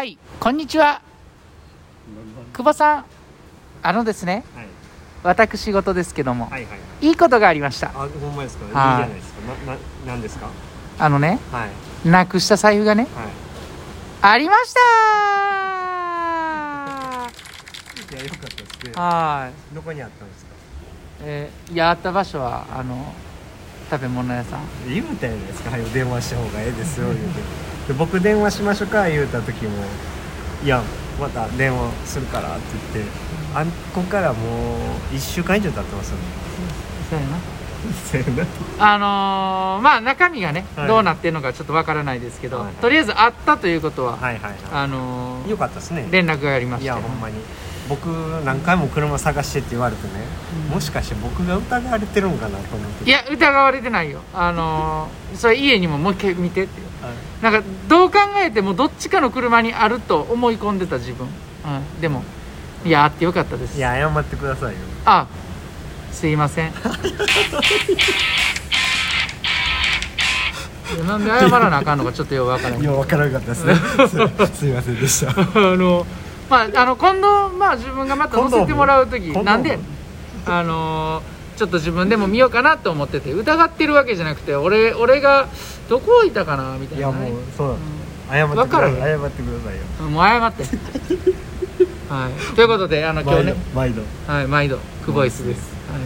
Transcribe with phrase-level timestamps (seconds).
[0.00, 1.02] はいこんにちは。
[2.54, 3.04] 久保さん
[3.82, 4.66] あのですねはい。
[5.22, 6.70] 私事ですけども、はいは
[7.02, 7.10] いい。
[7.10, 7.88] いことがありました。
[7.88, 8.64] あほんまですか？
[8.64, 8.68] い。
[8.68, 9.40] いじはいゃないですか。
[9.66, 10.48] なななんですか？
[11.00, 12.08] あのねはい。
[12.08, 13.12] なくした財布がねはい。
[14.22, 14.80] ありました
[18.16, 18.92] いやよかったですね。
[18.94, 19.74] はい。
[19.74, 20.50] どこにあったんですか？
[21.24, 23.14] えーいやあった場所はあの
[23.90, 24.60] 食べ物屋さん。
[24.88, 29.70] 言うたやないですか「はよ電話した方がええですよ」言うてで僕電話しましょうか言うた時も
[30.64, 30.80] 「いや
[31.20, 32.60] また電話するから」って
[32.94, 33.10] 言って
[33.52, 34.76] あんこからも
[35.12, 36.22] う1週間以上経ってますよね。
[37.10, 37.36] そうやな。
[38.12, 38.46] そうや
[38.78, 40.86] あのーまあ中身がね、はい。
[40.86, 42.66] どうなってるのかちょっとわからないですけど、はい。
[42.66, 46.06] はいとりあえずあったということは、なはいはいはあのいーよかったですね。
[46.12, 47.34] 連絡がありましいてやほんまに。
[47.88, 48.06] 僕
[48.44, 50.24] 何回も車探してって言われてね、
[50.68, 50.74] うん。
[50.74, 53.04] もしかして僕が疑われてるんかなと思って。
[53.04, 54.20] いや疑われてないよ。
[54.32, 56.89] あのーそれ家にももう一回見てって
[57.42, 61.28] なんかどう考えてもどっちかの車にあると思い込んでた自分、う
[61.98, 62.22] ん、でも
[62.84, 62.90] い。
[62.90, 63.76] やあってよかったです。
[63.76, 64.78] いや謝ってくださいよ。
[65.04, 65.26] あ
[66.12, 66.72] すいません。
[71.06, 73.74] なんで謝らなあかんのかちょっとよくわからないいや分からなかったですね。
[74.08, 75.30] す すいませんでした。
[75.30, 75.34] あ
[75.76, 76.06] の
[76.48, 79.78] まああの今度まあ自分がまた乗せてもらう時なんで？
[80.46, 81.22] あの
[81.60, 85.46] ちょっと自分でも見ようかなと思ってて疑ってるわけじゃなくて俺俺が
[85.90, 87.12] どこ置いたかなみたいな。
[87.12, 87.76] ね、いやもうそううん
[88.30, 88.94] 謝ってください。
[88.96, 89.82] 謝ってくださいよ。
[90.00, 90.64] うんもう謝って。
[92.08, 92.54] はい。
[92.56, 93.54] ということであの今日ね。
[93.74, 95.98] 毎度はい毎度クボイスです、は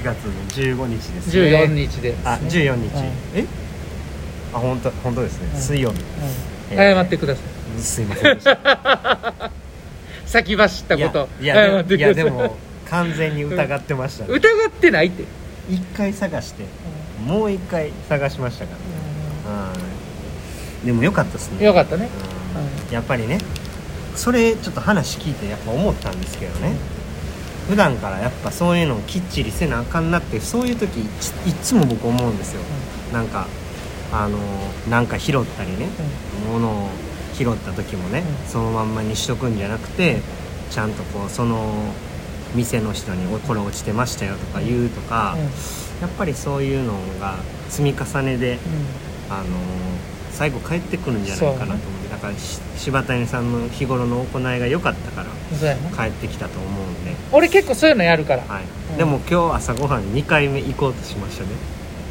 [0.00, 0.32] 4月の
[0.76, 3.06] 15日ですい、ね14日です、ね、あ14日、はい。
[3.34, 3.46] え？
[4.54, 5.62] あ本当本当ですね、はい。
[5.62, 5.98] 水曜日。
[5.98, 6.88] はい。
[6.88, 6.94] えー。
[6.96, 7.40] 謝ってくださ
[7.78, 7.80] い。
[7.80, 8.40] すいません
[10.26, 11.28] 先走ったこと。
[11.40, 12.56] いやいやでも
[12.90, 14.34] 完全に疑ってましたね。
[14.34, 15.24] 疑ってないって。
[15.68, 16.64] 一回探して
[17.26, 18.72] もう一回探しましたか
[19.46, 19.52] ら。
[19.52, 19.72] は
[20.82, 20.86] い。
[20.86, 21.64] でもよかったですね。
[21.64, 22.08] よかったね。
[22.88, 22.94] うん。
[22.94, 23.38] やっぱりね
[24.14, 26.76] それちょっと話聞いてやっぱ思ったんですけどね。
[27.68, 32.60] 普段からやっぱそういうのをきっちりせなあかんなってそういう時いついっつも僕思うんですよ。
[33.12, 33.48] なんか
[34.12, 34.38] あの
[34.88, 35.88] なんか拾ったりね
[36.48, 36.88] 物を
[37.34, 38.48] 拾った時もねうん。
[38.48, 40.20] そのまんまにしとくんじゃなくて
[40.70, 41.92] ちゃんとこうその
[42.56, 45.36] 店の人に「おこれ落ちてましたよ」とか言うとか
[46.00, 47.36] やっぱりそういうのが
[47.68, 48.58] 積み重ねで
[49.30, 49.44] あの
[50.32, 58.42] 最後帰ってくるんじゃないかなと思って、だからし柴谷さんの日頃の行いが良かったから帰ってきたと思うんで、俺結構そういうのやるから。
[58.46, 58.64] はい。
[58.92, 58.98] うん。
[58.98, 61.48] でも今日朝ごはん2回目行こうとしましたね。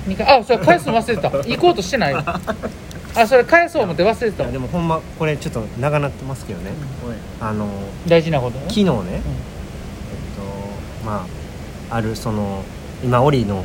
[0.08, 1.30] 二回あそれ返すの忘れてた。
[1.48, 2.16] 行こうとしてない
[3.18, 6.72] あそれ返そう思って忘れていたでもほんまこれちょっと長なってますけどね、
[7.40, 7.70] あの
[8.08, 8.66] 大事なことね。
[8.68, 9.55] 昨日ね、えっと
[11.06, 11.28] ま
[11.90, 12.64] ああるその
[13.04, 13.64] 今オリの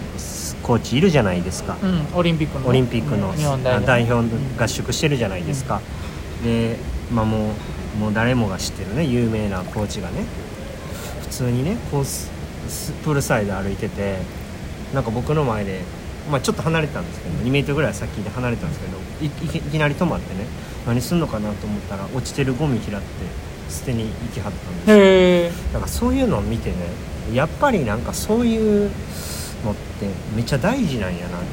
[0.62, 2.61] コーチいるじゃないですか、うん、うん、オリンピックの。
[2.61, 3.33] ねオリンピックの
[3.87, 4.28] 代表。
[4.59, 5.81] 合宿してるじゃないですか、
[6.45, 6.77] で、
[7.12, 7.53] まあ、も
[7.97, 10.25] うもう誰もが知ってるね有名なコーチがね。
[11.23, 12.31] 普通にねコース
[12.69, 14.19] スプールサイド歩いてて
[14.93, 15.81] なんか僕の前で、
[16.31, 20.45] まあ、ちょっと離れてたんですけど2メートルぐらい先で離れてたんですけどいいきいきなり止まってね
[20.87, 23.01] 何すんのかなと思ったら落ちてるゴミ拾って
[23.69, 24.97] 捨てに行きはったんですよ。
[24.97, 26.77] へえだからそういうのを見てね
[27.34, 28.91] やっぱりなんかそういう
[29.64, 31.44] のってめっちゃ大事なんやなって思っ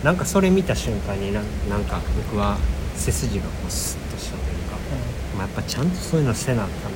[0.00, 1.40] てなんかそれ見た瞬間にな
[1.70, 2.00] なんか
[2.30, 2.56] 僕は
[2.96, 4.76] 背筋がこうスッとしたというか、
[5.36, 6.92] まあ、やっぱちゃんとそういうのせなあかんなこ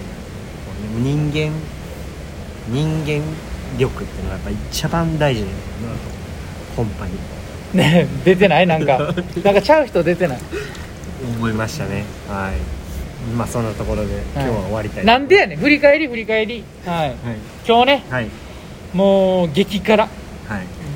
[0.98, 1.52] う、ね、人間
[2.68, 3.22] 人間
[3.78, 5.56] 力っていうのがやっぱ一番大事なんだ
[5.88, 5.98] なと
[6.76, 7.18] 本派に。
[7.72, 8.66] ね出てない？
[8.66, 8.98] なんか
[9.44, 10.38] なんかちゃう人出てない？
[11.36, 12.04] 思いましたね。
[12.28, 12.79] はい
[13.36, 15.04] まあそんなところで今日は終わりたい。
[15.04, 15.58] なんでやねん。
[15.58, 16.64] 振り返り振り返り。
[16.86, 17.08] はい。
[17.08, 17.16] はい。
[17.66, 18.28] 今日ねはい。
[18.94, 20.04] もう激辛。
[20.04, 20.10] はい。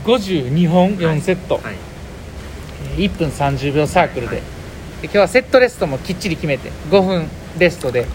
[0.04, 1.74] 52本4セット、はい。
[2.96, 4.42] えー1分30秒サークルで,、で
[5.04, 7.26] 今日はセットレストもきっちり決めて5分
[7.58, 8.06] レストで、うん。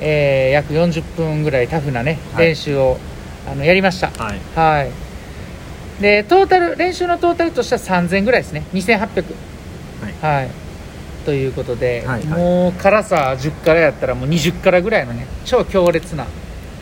[0.00, 2.46] えー約40分ぐらいタフなねはい。
[2.46, 2.98] 練習を、
[3.50, 4.10] あのやりました。
[4.22, 4.38] はい。
[4.54, 4.90] はい。
[6.02, 8.62] でトータル練習のトータルとしては3000ぐらいですね。
[8.72, 9.24] 2800
[10.22, 10.42] はい。
[10.42, 10.48] はい
[11.28, 12.40] ということで、はいはい。
[12.40, 16.26] もう辛さ10辛やったらもう20辛ぐらいのね超強烈な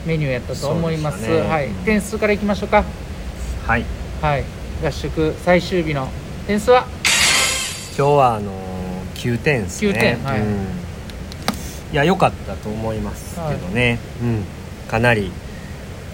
[0.06, 1.28] メニューやったと思います。
[1.28, 1.40] ね。
[1.40, 2.84] はい、点数からいきましょうか。
[3.66, 3.84] はい。
[4.22, 4.44] はい。
[4.84, 6.06] 合宿最終日の
[6.46, 6.86] 点数は？
[7.98, 9.90] 今日はあのー、9点ですね。
[9.90, 10.40] 9点はい。
[10.40, 14.44] うん、いや良かったと思いますけどね、うん、
[14.86, 15.32] かなり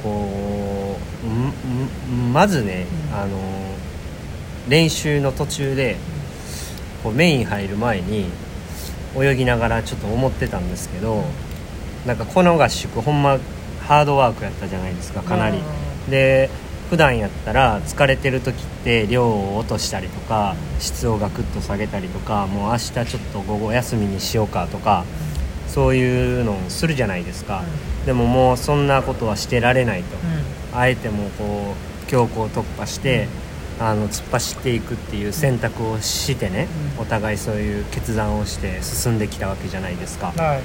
[0.02, 3.14] こう、まずね、うん。
[3.14, 3.62] あのー
[4.68, 5.96] 練習の途中で
[7.02, 8.26] こうメイン入る前に
[9.16, 11.24] 泳ぎながらちょっと思ってたんですけど、
[12.06, 13.38] なんかこの合宿ほんま
[13.80, 15.58] ハードワークやったじゃないですかかなり、
[16.08, 16.48] で
[16.90, 25.04] 普段やったら疲れてる時って量を落としたりとか質をガクッと下げたりとかもう明日ちょっと午後休みにしようかとか
[25.68, 27.62] そういうのをするじゃないですか、
[28.04, 30.16] でももうそんなことはしてられないと、
[30.74, 31.74] あえてもこ
[32.06, 33.26] う強行突破して、
[33.80, 37.02] あの突っ走っていくっていう選択をしてね、うん。
[37.02, 40.60] お互いそういう決断をして進んできたわけじゃないですか、はい。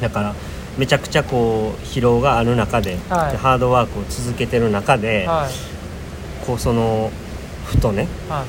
[0.00, 0.34] だから
[0.78, 3.36] めちゃくちゃこう疲労がある中で,で、はい。
[3.36, 6.46] ハードワークを続けてる中で、はい。
[6.46, 7.10] こうその
[7.66, 8.44] ふとねは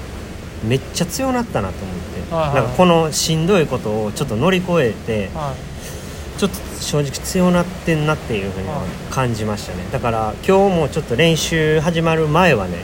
[0.63, 0.67] い。
[0.67, 1.97] めっちゃ強なったなと思っ
[2.27, 2.55] て、はいはい。
[2.55, 6.39] なんかこのしんどいことをちょっと乗り越えてはい。
[6.39, 9.85] ちょっと正直強なってんなっていうふうには感じましたね。
[9.91, 12.79] だから今日もちょっと練習始まる前はね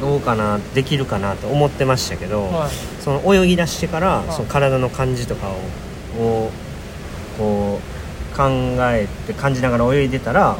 [0.00, 2.70] どうかなできるかなと思ってましたけど、はい。
[3.00, 4.32] その泳ぎ出してからい。
[4.32, 5.52] その体の感じとかを
[6.22, 6.50] を
[7.36, 7.80] こ
[8.32, 8.48] う考
[8.92, 10.56] えて感じながら泳いでたら、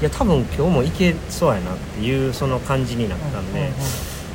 [0.00, 3.70] いや多分今日もいけそうやなっていうその感じになったんで、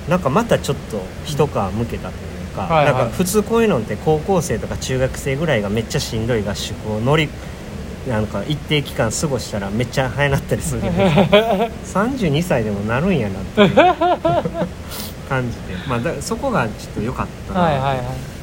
[0.09, 2.19] なんかまたちょっと一皮むけたとい
[2.51, 2.93] うか、はいはい。
[2.93, 7.29] なんか普通こういうのって高校生とか中学生ぐらいがめっちゃしんどい合宿を乗り
[8.07, 10.93] なんか一定期間過ごしたらめっちゃ早なったりするけど
[11.85, 13.75] 32歳でもなるんやなっていう
[15.29, 17.53] 感じで、まあ、だそこがちょっと良かった。
[17.53, 17.97] な、はいはいはい。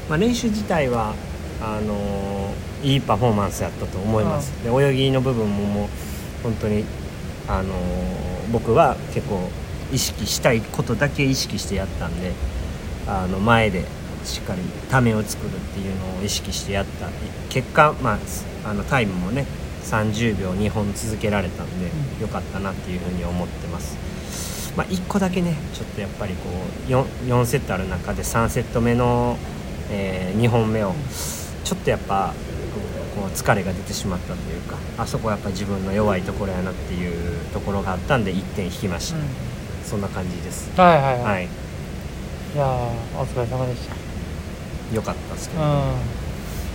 [0.09, 1.15] まあ、練習自体は
[1.61, 2.41] あのー
[2.83, 5.89] いいパフォーマンスやったと思います、で泳ぎの部分ももう
[6.43, 6.85] 本当に、
[7.47, 7.67] あのー
[8.53, 9.51] 僕は結構
[9.93, 12.33] 意識したいことだけ意識してやったんで
[13.07, 13.85] あの前で
[14.25, 17.09] しっかりためを作るっていうのを意識してやった。
[17.49, 18.19] 結果、まあ、
[18.69, 19.47] あのタイムもね
[19.85, 22.23] 30秒2本続けられたんでうん。
[22.23, 24.11] 良かったなっていうふうに思ってます。
[24.77, 26.49] まあ、1個だけねちょっとやっぱりこ
[26.89, 29.37] う 4, 4セットある中で3セット目の、
[29.91, 30.95] え2本目を
[31.65, 32.33] ちょっとやっぱ
[33.15, 39.21] こう疲れが出てしまったというかあそこはやっぱ自分の弱いところやなっていうところがあったんで1点引きました、う
[39.85, 40.71] そんな感じです。
[40.77, 41.45] んはいはいはい、はい。
[41.45, 41.49] い、
[42.57, 42.69] やー
[43.19, 44.10] お疲れ様でした
[44.93, 45.63] 良かったですけうん。
[45.63, 45.67] ど、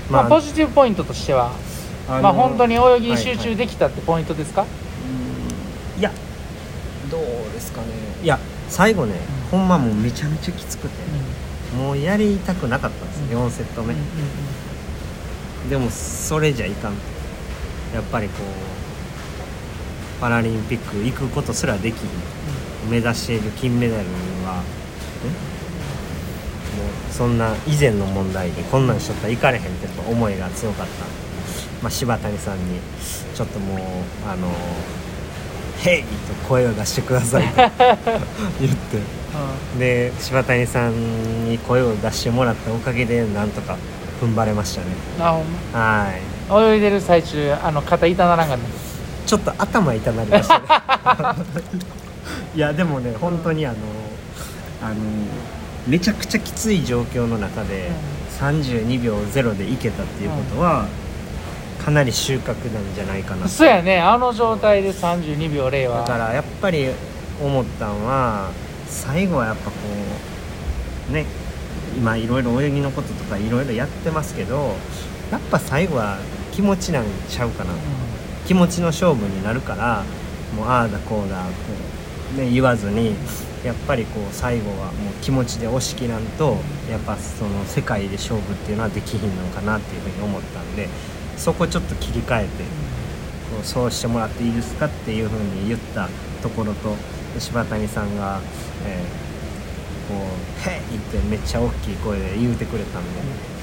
[0.10, 1.52] まあ、ポジティブポイントとしては、
[2.08, 3.46] あのまあ本当に泳ぎに集はいはい。
[3.46, 4.66] 中できたってポイントですか、
[5.98, 6.12] いや
[7.10, 7.22] どう
[7.54, 7.88] ですかね。
[8.24, 8.40] いや
[8.70, 9.16] 最後ね、
[9.52, 10.96] ほんまもうめちゃめちゃきつくて、
[11.78, 13.46] もうやりたくなかったんです、うん。
[13.48, 14.06] 4セット目、うんうん
[15.70, 16.94] でもそれじゃいかん
[17.92, 22.10] やっぱりこうパラリンピック行くことすらできひん。
[22.92, 24.04] 目指している金メダル
[24.46, 24.62] は
[25.24, 25.55] う
[27.16, 30.94] そんな以前の問題でこんなんしとったら行かれへんって思いが強かった。
[30.94, 31.04] んで、
[31.82, 32.80] まあ、柴谷さんに
[33.34, 33.78] ちょっともう
[34.30, 34.50] あの
[35.80, 37.56] 「ヘイ!」と声を出してくださいと
[38.60, 39.26] 言って。
[39.80, 43.76] で柴谷さんに声を出してもらったおかげでなんとか
[44.22, 44.88] 踏ん張れましたね。
[45.20, 45.34] うんあ
[45.74, 46.22] はい。
[46.50, 48.64] ま泳いでる最中あの肩痛ならんかった
[49.26, 50.66] ちょっと頭痛なりましたね。
[52.56, 53.76] いやでもね本当にあの
[54.82, 54.96] あの
[55.88, 57.92] めちゃくちゃきつい状況の中で
[58.40, 60.88] 32秒0でいけたっていうことは、
[61.84, 64.00] かなり収穫なんじゃないかなそうやね。
[64.00, 66.00] あの状態で32秒0は。
[66.02, 66.90] だからやっぱり
[67.42, 68.50] 思ったんは
[68.88, 69.72] 最後はやっぱこ
[71.10, 71.26] うね
[71.98, 74.76] 今いろいろ泳ぎのこととかいろいろやってますけど
[75.32, 76.18] やっぱ最後は
[76.54, 77.72] 気持ちなんちゃうかな、
[78.48, 80.04] 気持ちの勝負になるから
[80.56, 81.50] もうああだこうだこ
[82.36, 83.14] う、ね、言わずに
[83.66, 86.58] やっぱりこう最後はもう気持ちで押し切らんと
[86.90, 90.88] やっぱその世界で勝負っていうのはできひんのかなっていうふうに思ったんで
[91.38, 92.48] そこちょっと切り替えて
[93.52, 96.10] こうそうしてもらっていいですかっていうふうに言った
[96.42, 96.96] ところと
[97.40, 98.40] 柴谷さんが、
[98.86, 99.26] えー
[100.08, 100.18] こう
[100.70, 103.10] 「へい!」ってめっちゃ大きい声で言うてくれたんで、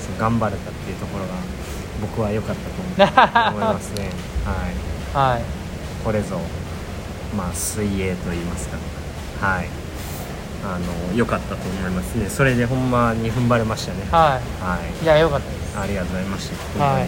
[0.00, 1.34] そう頑張れたっていうところが
[2.00, 3.10] 僕は良かったと
[3.52, 4.10] 思思いますね。
[5.14, 5.42] はいはい
[6.04, 6.40] これぞ、
[7.36, 8.76] まあ、水泳と言いますか、
[9.40, 9.68] はい、
[10.64, 15.76] あの良かったと思いますね、それでほんまに踏ん張れましたね、ははい、いいやよかったです。
[15.78, 17.02] ありがとうございました、はい。
[17.02, 17.06] う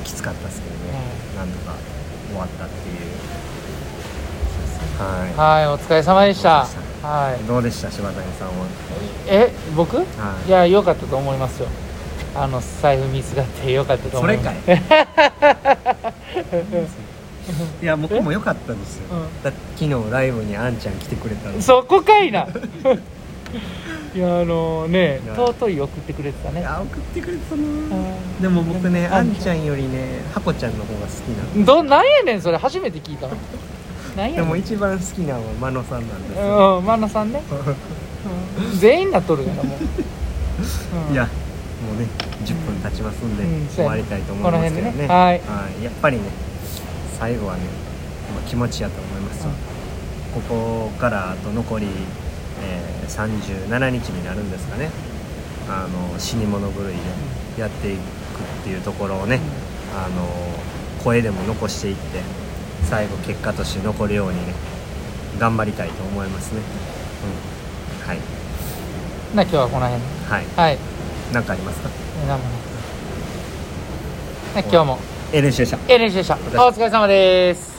[0.00, 0.80] ん、きつかったですけどね、
[1.36, 1.74] なんとか
[2.28, 2.96] 終わったっていう、
[4.98, 5.04] は
[5.36, 6.66] はいお疲れ様でした。
[7.02, 7.42] はい。
[7.42, 8.54] い、どうでした、柴谷さんは？
[9.26, 9.96] え僕？
[9.96, 10.02] は
[10.46, 10.48] い。
[10.48, 11.68] いや良かったと思いますよ。
[12.34, 14.56] あの財布見つかって良かったと思います。
[14.66, 14.76] そい
[17.82, 19.42] や、僕も良かったですよ、うん。
[19.42, 22.46] だ昨日ライブにあんちゃん来てくれたんで、そこかいな。
[24.12, 25.34] いやあのねいや。
[25.36, 26.60] 尊い送ってくれてたね。
[26.60, 27.62] いや送ってくれたな。
[27.62, 27.66] う
[28.38, 28.42] ん。
[28.42, 31.64] でも僕ねあんちゃんよりねハコちゃんの方が好きなの。
[31.64, 32.58] どなんやねんそれ。
[32.58, 33.36] 初めて聞いたの。
[34.16, 37.42] なんやでもねん一番好きなのは真野さんなんですよ、うん真野さんね、
[38.60, 38.78] うん。
[38.78, 39.78] 全員なっとるからもう、
[41.08, 41.14] うん。
[41.14, 41.30] いやも
[41.96, 42.08] うね
[42.44, 44.90] 10分経ちますんで、うん終わりたいと思いますけどね。
[44.90, 45.14] この辺でね。
[45.14, 45.40] はい。
[45.84, 46.24] やっぱりね
[47.20, 47.60] 最後はね、
[48.34, 49.50] まあ、気持ちやと思いますよ、
[50.34, 51.86] ここからあと残り、
[52.62, 54.88] えー37日になるんですかね。
[55.68, 56.84] あの死に物狂い
[57.56, 58.02] でやっていくっ
[58.62, 59.40] ていうところをね、
[59.96, 60.28] あの
[61.02, 62.20] 声でも残していって
[62.84, 64.54] 最後結果として残るようにね
[65.40, 66.60] 頑張りたいと思いますね、
[68.02, 68.18] うん、はい。
[69.34, 70.02] な今日はこの辺。
[70.02, 70.46] ではい。
[70.56, 70.78] はい。
[71.32, 71.88] 何かありますか？
[72.28, 72.38] なん
[74.84, 74.98] も
[75.60, 77.69] でした A 練習でしたお疲れ様です